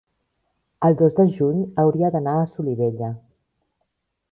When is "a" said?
2.39-2.49